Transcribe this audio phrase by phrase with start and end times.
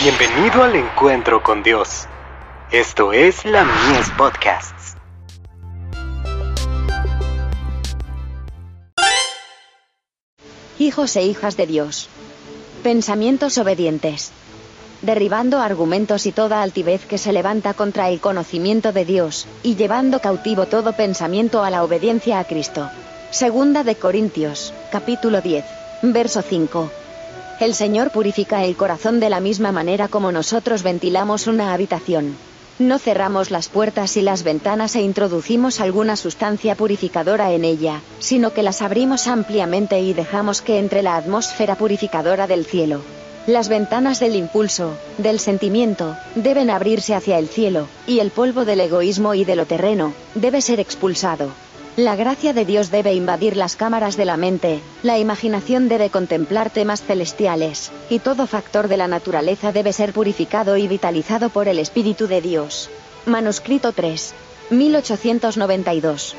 [0.00, 2.06] Bienvenido al encuentro con Dios.
[2.70, 4.94] Esto es la Mies Podcasts.
[10.78, 12.08] Hijos e hijas de Dios.
[12.84, 14.30] Pensamientos obedientes.
[15.02, 20.20] Derribando argumentos y toda altivez que se levanta contra el conocimiento de Dios, y llevando
[20.20, 22.88] cautivo todo pensamiento a la obediencia a Cristo.
[23.32, 25.64] Segunda de Corintios, capítulo 10,
[26.02, 26.88] verso 5.
[27.60, 32.36] El Señor purifica el corazón de la misma manera como nosotros ventilamos una habitación.
[32.78, 38.52] No cerramos las puertas y las ventanas e introducimos alguna sustancia purificadora en ella, sino
[38.52, 43.00] que las abrimos ampliamente y dejamos que entre la atmósfera purificadora del cielo.
[43.48, 48.80] Las ventanas del impulso, del sentimiento, deben abrirse hacia el cielo, y el polvo del
[48.80, 51.50] egoísmo y de lo terreno, debe ser expulsado.
[51.98, 56.70] La gracia de Dios debe invadir las cámaras de la mente, la imaginación debe contemplar
[56.70, 61.80] temas celestiales, y todo factor de la naturaleza debe ser purificado y vitalizado por el
[61.80, 62.88] Espíritu de Dios.
[63.26, 64.32] Manuscrito 3.
[64.70, 66.36] 1892.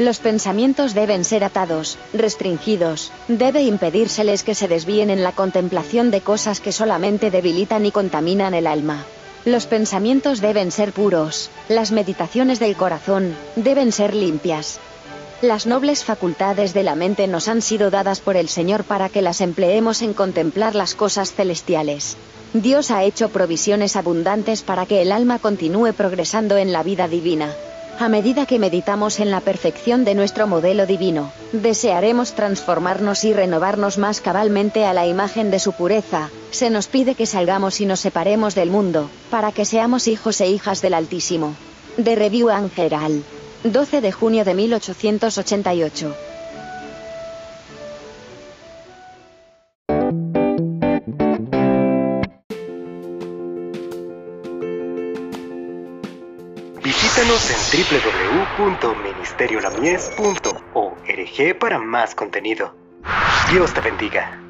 [0.00, 6.22] Los pensamientos deben ser atados, restringidos, debe impedírseles que se desvíen en la contemplación de
[6.22, 9.04] cosas que solamente debilitan y contaminan el alma.
[9.44, 14.80] Los pensamientos deben ser puros, las meditaciones del corazón deben ser limpias.
[15.40, 19.22] Las nobles facultades de la mente nos han sido dadas por el Señor para que
[19.22, 22.16] las empleemos en contemplar las cosas celestiales.
[22.54, 27.52] Dios ha hecho provisiones abundantes para que el alma continúe progresando en la vida divina.
[28.00, 33.96] A medida que meditamos en la perfección de nuestro modelo divino, desearemos transformarnos y renovarnos
[33.96, 36.30] más cabalmente a la imagen de su pureza.
[36.50, 40.48] Se nos pide que salgamos y nos separemos del mundo, para que seamos hijos e
[40.48, 41.54] hijas del Altísimo.
[41.96, 43.22] De Review Angeral.
[43.64, 46.14] 12 de junio de 1888.
[56.82, 57.58] Visítanos en
[58.58, 62.74] www.ministeriolamies.org para más contenido.
[63.50, 64.47] Dios te bendiga.